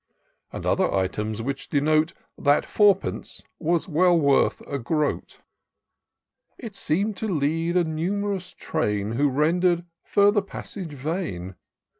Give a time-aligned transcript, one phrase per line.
[0.49, 5.41] 317 And other items, which denote That four pence is well worth a groat.
[6.57, 11.53] It seem'd to lead a num'rous train Who render'd further passage vain.